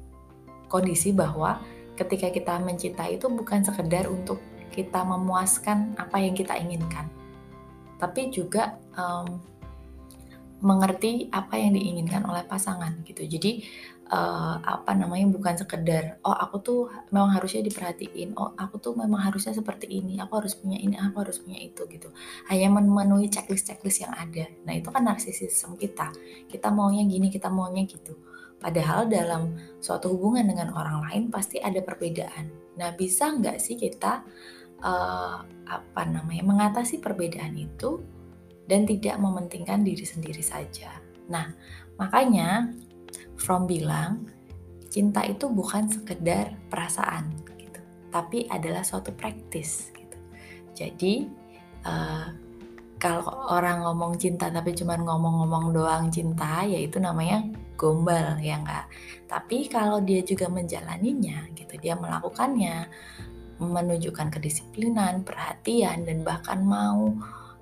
[0.67, 1.63] kondisi bahwa
[1.95, 4.43] ketika kita mencintai itu bukan sekedar untuk
[4.75, 7.07] kita memuaskan apa yang kita inginkan
[7.97, 9.39] tapi juga um,
[10.57, 13.21] mengerti apa yang diinginkan oleh pasangan gitu.
[13.29, 13.61] Jadi
[14.07, 19.19] uh, apa namanya bukan sekedar oh aku tuh memang harusnya diperhatiin, oh aku tuh memang
[19.27, 22.09] harusnya seperti ini, aku harus punya ini, aku harus punya itu gitu.
[22.47, 24.47] Hanya memenuhi checklist-checklist yang ada.
[24.63, 26.11] Nah, itu kan narsisisme kita.
[26.47, 28.15] Kita maunya gini, kita maunya gitu.
[28.57, 32.49] Padahal dalam suatu hubungan dengan orang lain pasti ada perbedaan.
[32.79, 34.25] Nah, bisa nggak sih kita
[34.81, 38.01] uh, apa namanya mengatasi perbedaan itu
[38.65, 40.89] dan tidak mementingkan diri sendiri saja.
[41.29, 41.53] Nah,
[41.99, 42.71] makanya
[43.37, 44.27] From bilang,
[44.89, 50.17] cinta itu bukan sekedar perasaan gitu, tapi adalah suatu praktis gitu.
[50.73, 51.29] Jadi
[51.85, 52.33] uh,
[52.97, 57.45] kalau orang ngomong cinta tapi cuma ngomong-ngomong doang cinta, yaitu namanya
[57.77, 58.89] gombal ya enggak.
[59.29, 62.89] Tapi kalau dia juga menjalaninya gitu, dia melakukannya,
[63.61, 67.13] menunjukkan kedisiplinan, perhatian dan bahkan mau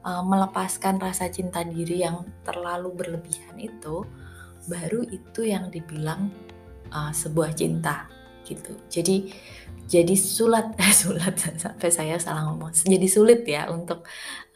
[0.08, 4.08] uh, melepaskan rasa cinta diri yang terlalu berlebihan itu,
[4.66, 6.30] baru itu yang dibilang
[6.92, 8.10] uh, sebuah cinta
[8.46, 8.78] gitu.
[8.90, 9.30] Jadi
[9.86, 12.74] jadi sulit sulit sampai saya salah ngomong.
[12.74, 14.06] Jadi sulit ya untuk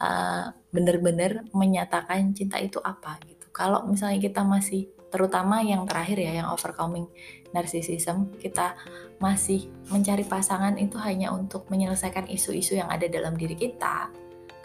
[0.02, 3.46] uh, benar-benar menyatakan cinta itu apa gitu.
[3.50, 7.10] Kalau misalnya kita masih terutama yang terakhir ya yang overcoming
[7.50, 8.78] narcissism kita
[9.18, 14.06] masih mencari pasangan itu hanya untuk menyelesaikan isu-isu yang ada dalam diri kita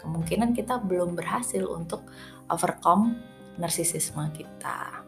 [0.06, 2.06] kemungkinan kita belum berhasil untuk
[2.46, 3.18] overcome
[3.58, 5.05] narsisisme kita.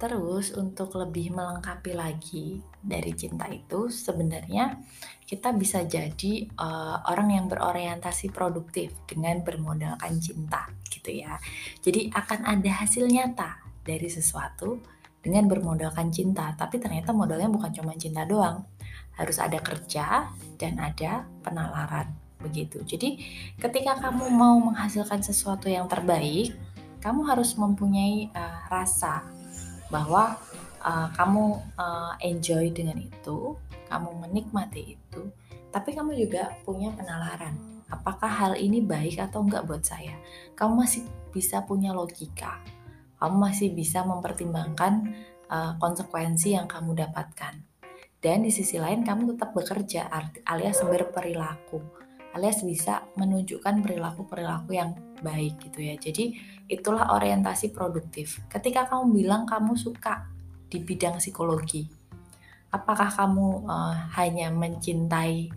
[0.00, 4.80] Terus untuk lebih melengkapi lagi dari cinta itu, sebenarnya
[5.28, 11.36] kita bisa jadi uh, orang yang berorientasi produktif dengan bermodalkan cinta, gitu ya.
[11.84, 14.80] Jadi akan ada hasil nyata dari sesuatu
[15.20, 18.64] dengan bermodalkan cinta, tapi ternyata modalnya bukan cuma cinta doang,
[19.20, 22.08] harus ada kerja dan ada penalaran
[22.40, 22.80] begitu.
[22.88, 23.20] Jadi
[23.60, 26.56] ketika kamu mau menghasilkan sesuatu yang terbaik,
[27.04, 29.39] kamu harus mempunyai uh, rasa
[29.90, 30.38] bahwa
[30.80, 33.58] uh, kamu uh, enjoy dengan itu,
[33.90, 35.22] kamu menikmati itu,
[35.74, 37.84] tapi kamu juga punya penalaran.
[37.90, 40.14] Apakah hal ini baik atau enggak buat saya?
[40.54, 41.02] Kamu masih
[41.34, 42.62] bisa punya logika.
[43.18, 45.10] Kamu masih bisa mempertimbangkan
[45.50, 47.58] uh, konsekuensi yang kamu dapatkan.
[48.22, 50.06] Dan di sisi lain kamu tetap bekerja
[50.44, 52.00] alias berperilaku
[52.34, 55.94] alias bisa menunjukkan perilaku-perilaku yang baik gitu ya.
[55.98, 56.38] Jadi
[56.70, 58.38] itulah orientasi produktif.
[58.46, 60.30] Ketika kamu bilang kamu suka
[60.70, 61.82] di bidang psikologi,
[62.70, 65.50] apakah kamu uh, hanya mencintai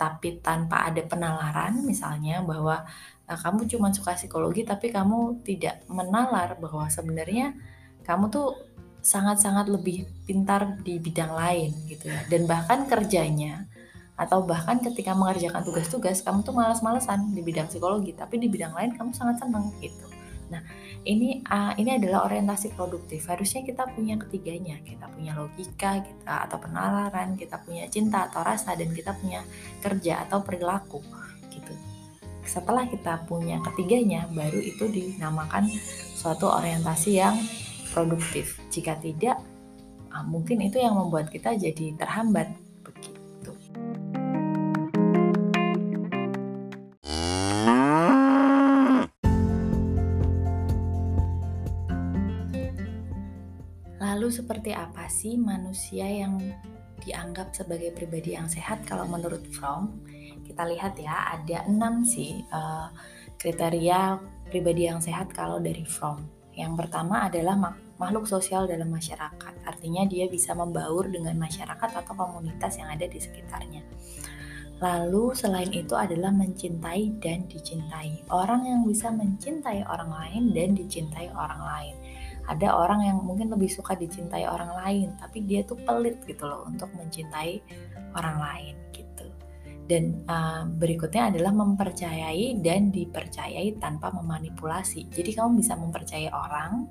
[0.00, 1.84] tapi tanpa ada penalaran?
[1.84, 2.80] Misalnya bahwa
[3.28, 7.52] uh, kamu cuma suka psikologi tapi kamu tidak menalar bahwa sebenarnya
[8.08, 8.56] kamu tuh
[9.04, 12.24] sangat-sangat lebih pintar di bidang lain gitu ya.
[12.32, 13.68] Dan bahkan kerjanya
[14.16, 18.94] atau bahkan ketika mengerjakan tugas-tugas kamu tuh malas-malesan di bidang psikologi tapi di bidang lain
[18.94, 20.13] kamu sangat senang gitu
[20.52, 20.60] nah
[21.04, 23.28] ini uh, ini adalah orientasi produktif.
[23.28, 24.80] Harusnya kita punya ketiganya.
[24.80, 29.44] Kita punya logika kita atau penalaran kita punya cinta atau rasa dan kita punya
[29.84, 31.04] kerja atau perilaku
[31.52, 31.74] gitu.
[32.44, 35.68] Setelah kita punya ketiganya baru itu dinamakan
[36.16, 37.36] suatu orientasi yang
[37.92, 38.60] produktif.
[38.72, 39.36] Jika tidak
[40.08, 42.63] uh, mungkin itu yang membuat kita jadi terhambat
[54.24, 56.40] Lalu seperti apa sih manusia yang
[57.04, 60.00] dianggap sebagai pribadi yang sehat kalau menurut Fromm?
[60.48, 62.88] Kita lihat ya, ada enam sih uh,
[63.36, 64.16] kriteria
[64.48, 66.24] pribadi yang sehat kalau dari Fromm.
[66.56, 72.80] Yang pertama adalah makhluk sosial dalam masyarakat, artinya dia bisa membaur dengan masyarakat atau komunitas
[72.80, 73.84] yang ada di sekitarnya.
[74.80, 78.24] Lalu selain itu adalah mencintai dan dicintai.
[78.32, 81.96] Orang yang bisa mencintai orang lain dan dicintai orang lain
[82.44, 86.68] ada orang yang mungkin lebih suka dicintai orang lain tapi dia tuh pelit gitu loh
[86.68, 87.60] untuk mencintai
[88.14, 89.26] orang lain gitu.
[89.84, 95.12] Dan uh, berikutnya adalah mempercayai dan dipercayai tanpa memanipulasi.
[95.12, 96.88] Jadi kamu bisa mempercayai orang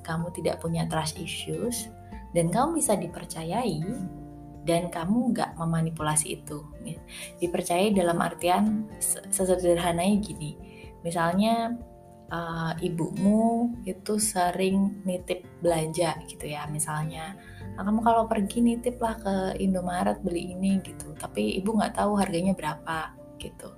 [0.00, 1.92] kamu tidak punya trust issues
[2.32, 3.84] dan kamu bisa dipercayai
[4.64, 6.64] dan kamu nggak memanipulasi itu.
[7.40, 8.88] Dipercayai dalam artian
[9.32, 10.56] sesederhananya gini.
[11.00, 11.74] Misalnya
[12.30, 17.34] uh, ibumu itu sering nitip belanja gitu ya misalnya.
[17.76, 21.12] Nah, kamu kalau pergi nitip lah ke Indomaret beli ini gitu.
[21.18, 23.74] Tapi ibu nggak tahu harganya berapa gitu.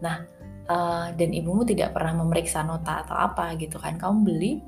[0.00, 0.24] Nah
[0.68, 4.00] uh, dan ibumu tidak pernah memeriksa nota atau apa gitu kan.
[4.00, 4.60] Kamu beli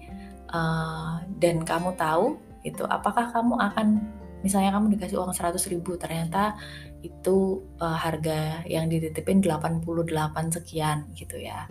[0.53, 3.87] uh, dan kamu tahu itu apakah kamu akan
[4.43, 6.59] misalnya kamu dikasih uang 100 ribu ternyata
[7.03, 9.87] itu uh, harga yang dititipin 88
[10.55, 11.67] sekian gitu ya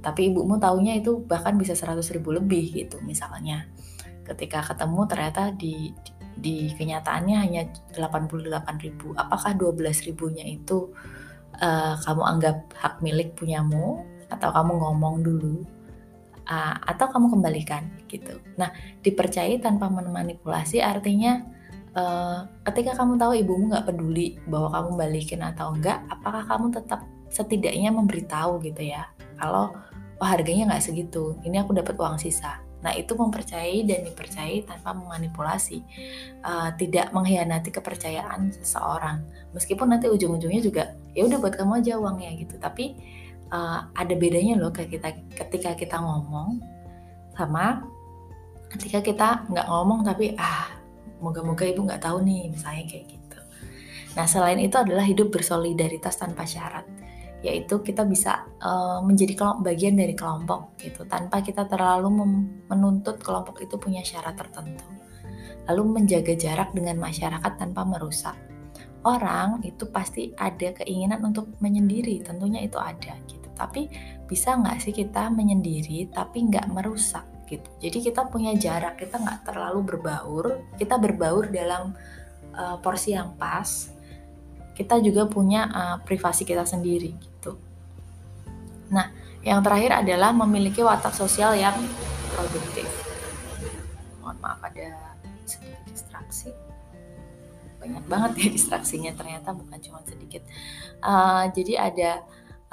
[0.00, 3.68] tapi ibumu taunya itu bahkan bisa 100 ribu lebih gitu misalnya.
[4.24, 5.92] Ketika ketemu ternyata di
[6.40, 8.48] di kenyataannya hanya 88
[8.80, 9.12] ribu.
[9.12, 10.88] Apakah 12 ribunya itu
[11.60, 15.60] uh, kamu anggap hak milik punyamu atau kamu ngomong dulu
[16.48, 18.40] uh, atau kamu kembalikan gitu?
[18.56, 18.72] Nah
[19.04, 21.44] dipercayai tanpa memanipulasi artinya
[21.92, 27.04] uh, ketika kamu tahu ibumu nggak peduli bahwa kamu balikin atau enggak apakah kamu tetap
[27.30, 29.06] setidaknya memberitahu gitu ya?
[29.36, 29.76] Kalau
[30.20, 32.60] oh harganya nggak segitu ini aku dapat uang sisa.
[32.80, 35.84] Nah itu mempercayai dan dipercayai tanpa memanipulasi
[36.44, 39.24] uh, tidak mengkhianati kepercayaan seseorang.
[39.52, 42.56] Meskipun nanti ujung-ujungnya juga ya udah buat kamu aja uangnya gitu.
[42.56, 42.96] Tapi
[43.52, 46.60] uh, ada bedanya loh kita ketika kita ngomong
[47.36, 47.84] sama
[48.70, 50.72] ketika kita nggak ngomong tapi ah
[51.20, 53.38] moga-moga ibu nggak tahu nih misalnya kayak gitu.
[54.16, 56.99] Nah selain itu adalah hidup bersolidaritas tanpa syarat
[57.40, 62.12] yaitu kita bisa uh, menjadi kelompok bagian dari kelompok gitu tanpa kita terlalu
[62.68, 64.84] menuntut kelompok itu punya syarat tertentu.
[65.68, 68.36] Lalu menjaga jarak dengan masyarakat tanpa merusak.
[69.00, 73.48] Orang itu pasti ada keinginan untuk menyendiri, tentunya itu ada gitu.
[73.56, 73.88] Tapi
[74.28, 77.64] bisa nggak sih kita menyendiri tapi nggak merusak gitu.
[77.80, 81.96] Jadi kita punya jarak, kita nggak terlalu berbaur, kita berbaur dalam
[82.52, 83.96] uh, porsi yang pas.
[84.76, 87.29] Kita juga punya uh, privasi kita sendiri
[88.90, 89.06] Nah,
[89.40, 91.74] yang terakhir adalah memiliki watak sosial yang
[92.34, 92.86] produktif.
[94.20, 95.16] Mohon maaf ada
[95.48, 96.50] sedikit distraksi.
[97.80, 100.44] Banyak banget ya distraksinya ternyata bukan cuma sedikit.
[101.00, 102.10] Uh, jadi ada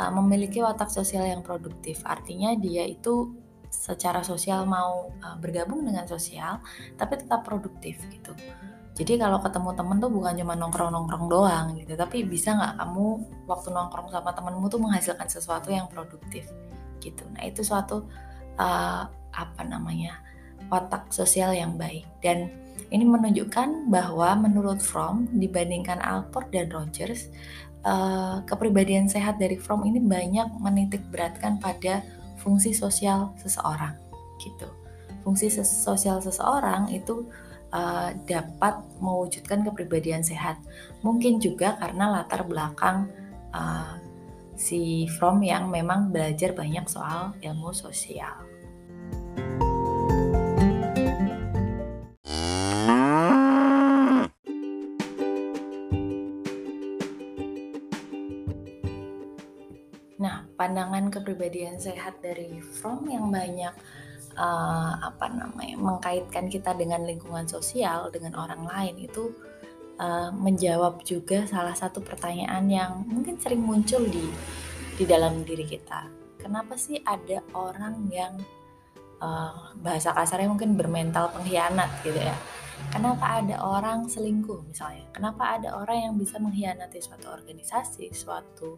[0.02, 2.04] uh, memiliki watak sosial yang produktif.
[2.04, 3.32] Artinya dia itu
[3.72, 6.64] secara sosial mau uh, bergabung dengan sosial
[6.96, 8.32] tapi tetap produktif gitu
[8.98, 13.06] jadi kalau ketemu temen tuh bukan cuma nongkrong-nongkrong doang gitu, tapi bisa nggak kamu
[13.46, 16.50] waktu nongkrong sama temenmu tuh menghasilkan sesuatu yang produktif
[16.98, 17.22] gitu.
[17.38, 18.10] Nah itu suatu
[18.58, 19.06] uh,
[19.38, 20.18] apa namanya
[20.74, 22.50] watak sosial yang baik dan
[22.90, 27.30] ini menunjukkan bahwa menurut Fromm dibandingkan Alport dan Rogers
[27.86, 32.02] uh, kepribadian sehat dari Fromm ini banyak menitik beratkan pada
[32.42, 33.94] fungsi sosial seseorang
[34.42, 34.66] gitu.
[35.22, 37.30] Fungsi sosial seseorang itu
[37.78, 40.58] uh, dapat mewujudkan kepribadian sehat.
[41.06, 43.14] Mungkin juga karena latar belakang
[43.54, 44.02] uh,
[44.58, 48.34] si From yang memang belajar banyak soal ilmu sosial.
[60.18, 63.70] Nah, pandangan kepribadian sehat dari From yang banyak
[64.38, 69.34] uh, apa namanya mengkaitkan kita dengan lingkungan sosial dengan orang lain itu
[69.98, 74.24] uh, menjawab juga salah satu pertanyaan yang mungkin sering muncul di
[74.98, 76.10] di dalam diri kita.
[76.38, 78.40] Kenapa sih ada orang yang
[79.20, 82.38] uh, bahasa kasarnya mungkin bermental pengkhianat gitu ya?
[82.94, 85.10] Kenapa ada orang selingkuh misalnya?
[85.10, 88.78] Kenapa ada orang yang bisa mengkhianati suatu organisasi, suatu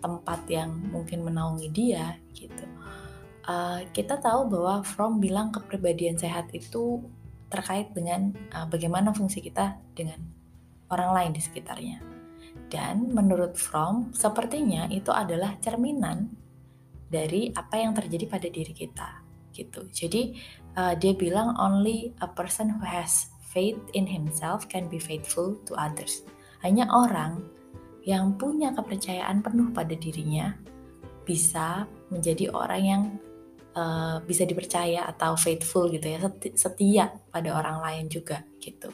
[0.00, 2.62] tempat yang mungkin menaungi dia gitu?
[3.50, 7.02] Uh, kita tahu bahwa From bilang kepribadian sehat itu
[7.50, 10.22] terkait dengan uh, bagaimana fungsi kita dengan
[10.94, 11.98] orang lain di sekitarnya.
[12.70, 16.30] Dan menurut From, sepertinya itu adalah cerminan
[17.10, 19.90] dari apa yang terjadi pada diri kita, gitu.
[19.90, 20.38] Jadi
[20.78, 25.74] uh, dia bilang only a person who has faith in himself can be faithful to
[25.74, 26.22] others.
[26.62, 27.42] Hanya orang
[28.06, 30.54] yang punya kepercayaan penuh pada dirinya
[31.26, 33.02] bisa menjadi orang yang
[33.74, 36.18] uh, bisa dipercaya atau faithful gitu ya
[36.54, 38.90] setia pada orang lain juga gitu.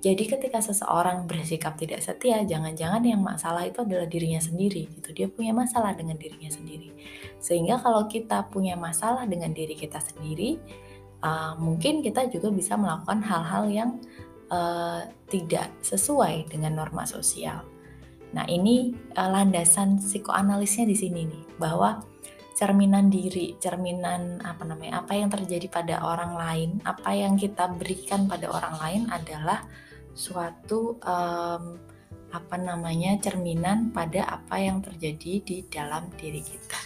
[0.00, 5.12] Jadi ketika seseorang bersikap tidak setia jangan-jangan yang masalah itu adalah dirinya sendiri gitu.
[5.12, 6.96] Dia punya masalah dengan dirinya sendiri.
[7.36, 10.56] Sehingga kalau kita punya masalah dengan diri kita sendiri
[11.24, 13.90] uh, mungkin kita juga bisa melakukan hal-hal yang
[14.48, 17.64] uh, tidak sesuai dengan norma sosial.
[18.30, 22.02] Nah, ini uh, landasan psikoanalisnya di sini nih, bahwa
[22.60, 28.28] cerminan diri, cerminan apa namanya, apa yang terjadi pada orang lain, apa yang kita berikan
[28.28, 29.64] pada orang lain adalah
[30.12, 31.80] suatu um,
[32.28, 36.80] apa namanya cerminan pada apa yang terjadi di dalam diri kita.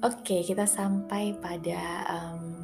[0.00, 2.59] Oke, kita sampai pada um,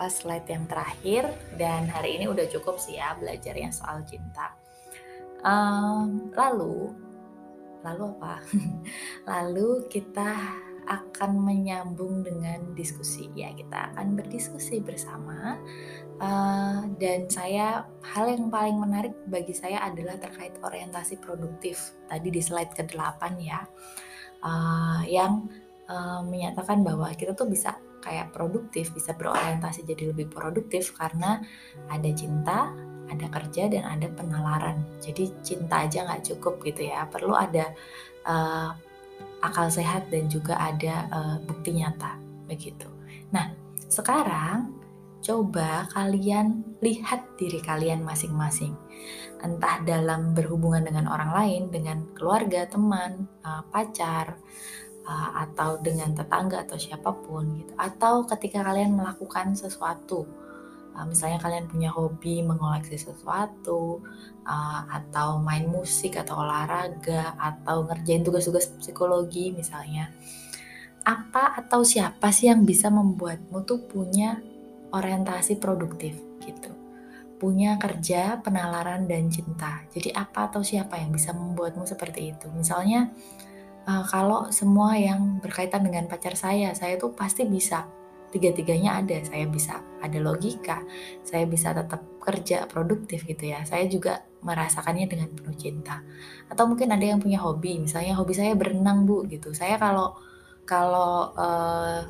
[0.00, 1.28] apa slide yang terakhir
[1.60, 4.56] dan hari ini udah cukup sih ya belajarnya soal cinta.
[5.44, 6.96] Um, lalu,
[7.84, 8.40] lalu apa?
[9.36, 10.56] lalu kita
[10.88, 15.60] akan menyambung dengan diskusi ya kita akan berdiskusi bersama
[16.16, 22.40] uh, dan saya hal yang paling menarik bagi saya adalah terkait orientasi produktif tadi di
[22.40, 23.68] slide ke-8 ya
[24.48, 25.44] uh, yang
[25.92, 31.40] uh, menyatakan bahwa kita tuh bisa kayak produktif, bisa berorientasi jadi lebih produktif karena
[31.88, 32.72] ada cinta,
[33.08, 34.82] ada kerja dan ada penalaran.
[35.00, 37.72] Jadi cinta aja nggak cukup gitu ya, perlu ada
[38.24, 38.72] uh,
[39.40, 42.88] akal sehat dan juga ada uh, bukti nyata begitu.
[43.32, 43.52] Nah
[43.88, 44.76] sekarang
[45.20, 48.72] coba kalian lihat diri kalian masing-masing.
[49.40, 54.36] Entah dalam berhubungan dengan orang lain, dengan keluarga, teman, uh, pacar,
[55.34, 60.26] atau dengan tetangga atau siapa pun gitu atau ketika kalian melakukan sesuatu
[60.94, 64.00] uh, misalnya kalian punya hobi mengoleksi sesuatu
[64.46, 70.10] uh, atau main musik atau olahraga atau ngerjain tugas-tugas psikologi misalnya
[71.02, 74.38] apa atau siapa sih yang bisa membuatmu tuh punya
[74.92, 76.80] orientasi produktif gitu
[77.40, 79.80] punya kerja, penalaran, dan cinta.
[79.88, 82.52] Jadi apa atau siapa yang bisa membuatmu seperti itu?
[82.52, 83.08] Misalnya
[83.86, 87.86] uh, kalau semua yang berkaitan dengan pacar saya, saya tuh pasti bisa
[88.30, 89.18] tiga-tiganya ada.
[89.26, 90.82] Saya bisa ada logika,
[91.26, 93.62] saya bisa tetap kerja produktif gitu ya.
[93.64, 96.00] Saya juga merasakannya dengan penuh cinta.
[96.48, 99.52] Atau mungkin ada yang punya hobi, misalnya hobi saya berenang bu gitu.
[99.52, 100.16] Saya kalau
[100.64, 102.06] kalau uh,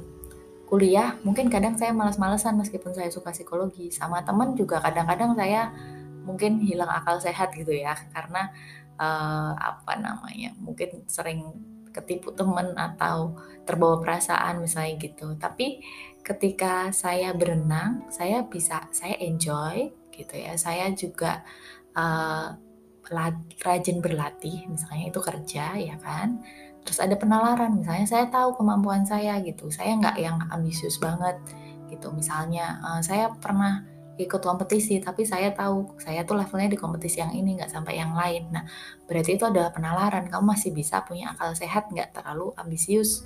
[0.71, 5.75] kuliah mungkin kadang saya malas-malesan meskipun saya suka psikologi sama teman juga kadang-kadang saya
[6.23, 8.55] mungkin hilang akal sehat gitu ya karena
[9.01, 11.57] uh, apa namanya mungkin sering
[11.91, 13.35] ketipu temen atau
[13.67, 15.35] terbawa perasaan misalnya gitu.
[15.35, 15.83] Tapi
[16.23, 20.55] ketika saya berenang saya bisa saya enjoy gitu ya.
[20.55, 21.43] Saya juga
[21.97, 22.55] uh,
[23.67, 26.39] rajin berlatih misalnya itu kerja ya kan.
[26.87, 29.69] Terus ada penalaran misalnya saya tahu kemampuan saya gitu.
[29.73, 31.37] Saya nggak yang ambisius banget
[31.91, 32.15] gitu.
[32.15, 33.83] Misalnya uh, saya pernah
[34.27, 38.13] ikut kompetisi tapi saya tahu saya tuh levelnya di kompetisi yang ini nggak sampai yang
[38.13, 38.53] lain.
[38.53, 38.65] Nah
[39.09, 40.29] berarti itu adalah penalaran.
[40.29, 43.25] Kamu masih bisa punya akal sehat nggak terlalu ambisius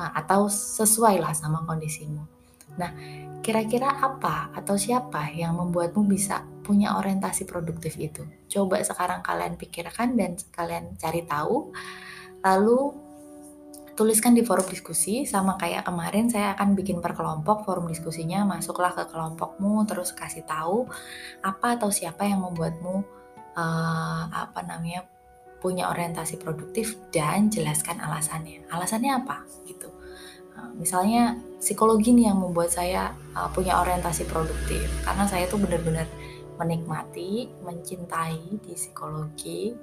[0.00, 2.22] nah, atau sesuai lah sama kondisimu.
[2.78, 2.90] Nah
[3.40, 8.24] kira-kira apa atau siapa yang membuatmu bisa punya orientasi produktif itu?
[8.48, 11.72] Coba sekarang kalian pikirkan dan kalian cari tahu
[12.40, 13.09] lalu
[14.00, 18.96] tuliskan di forum diskusi sama kayak kemarin saya akan bikin per kelompok forum diskusinya masuklah
[18.96, 20.88] ke kelompokmu terus kasih tahu
[21.44, 23.04] apa atau siapa yang membuatmu
[23.60, 25.04] uh, apa namanya
[25.60, 28.64] punya orientasi produktif dan jelaskan alasannya.
[28.72, 29.44] Alasannya apa?
[29.68, 29.92] Gitu.
[30.56, 36.08] Uh, misalnya psikologi nih yang membuat saya uh, punya orientasi produktif karena saya tuh benar-benar
[36.56, 39.76] menikmati mencintai di psikologi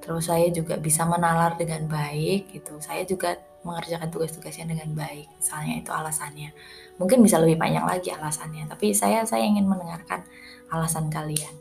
[0.00, 2.80] terus saya juga bisa menalar dengan baik gitu.
[2.80, 6.50] Saya juga mengerjakan tugas-tugasnya dengan baik misalnya itu alasannya.
[6.98, 10.22] Mungkin bisa lebih panjang lagi alasannya tapi saya saya ingin mendengarkan
[10.70, 11.54] alasan kalian.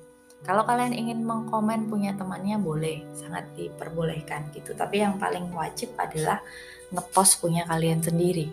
[0.46, 4.72] Kalau kalian ingin mengkomen punya temannya boleh sangat diperbolehkan gitu.
[4.78, 6.40] Tapi yang paling wajib adalah
[6.94, 8.48] ngepost punya kalian sendiri.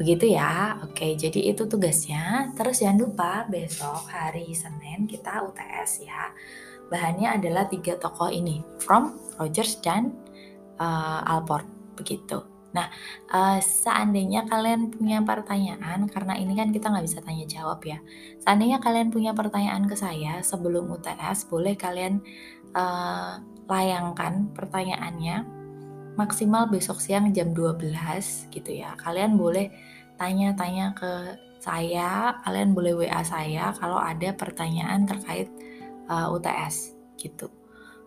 [0.00, 0.80] Begitu ya?
[0.86, 2.54] Oke jadi itu tugasnya.
[2.56, 6.32] Terus jangan lupa besok hari Senin kita UTS ya.
[6.88, 10.10] Bahannya adalah tiga tokoh ini From Rogers dan
[10.80, 12.86] uh, Alport begitu Nah,
[13.30, 17.98] uh, seandainya kalian punya pertanyaan, karena ini kan kita nggak bisa tanya jawab ya.
[18.42, 22.22] Seandainya kalian punya pertanyaan ke saya sebelum UTS, boleh kalian
[22.74, 25.46] uh, layangkan pertanyaannya
[26.18, 27.90] maksimal besok siang jam 12
[28.50, 28.94] gitu ya.
[28.98, 29.70] Kalian boleh
[30.18, 31.12] tanya-tanya ke
[31.60, 35.52] saya, kalian boleh WA saya kalau ada pertanyaan terkait
[36.08, 37.59] uh, UTS gitu.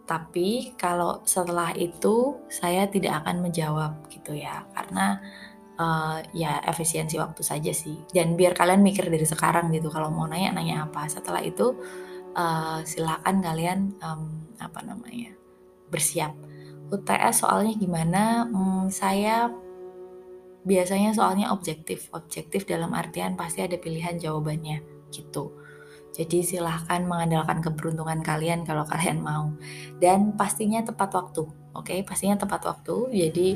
[0.03, 5.23] Tapi kalau setelah itu saya tidak akan menjawab gitu ya, karena
[5.79, 7.95] uh, ya efisiensi waktu saja sih.
[8.11, 11.07] Dan biar kalian mikir dari sekarang gitu, kalau mau nanya nanya apa.
[11.07, 11.79] Setelah itu
[12.35, 15.31] uh, silakan kalian um, apa namanya
[15.87, 16.35] bersiap.
[16.91, 18.45] UTS soalnya gimana?
[18.45, 19.49] Hmm, saya
[20.63, 25.62] biasanya soalnya objektif, objektif dalam artian pasti ada pilihan jawabannya gitu.
[26.13, 29.57] Jadi silahkan mengandalkan keberuntungan kalian kalau kalian mau.
[29.97, 31.43] Dan pastinya tepat waktu.
[31.73, 31.99] Oke, okay?
[32.05, 32.95] pastinya tepat waktu.
[33.11, 33.47] Jadi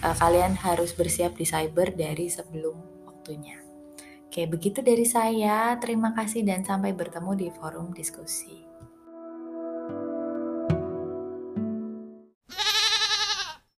[0.00, 3.60] uh, kalian harus bersiap di cyber dari sebelum waktunya.
[4.26, 5.76] Oke, begitu dari saya.
[5.76, 8.65] Terima kasih dan sampai bertemu di forum diskusi.